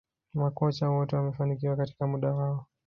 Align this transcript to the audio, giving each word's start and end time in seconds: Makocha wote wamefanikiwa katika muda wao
Makocha 0.33 0.89
wote 0.91 1.13
wamefanikiwa 1.15 1.75
katika 1.75 2.07
muda 2.07 2.31
wao 2.33 2.65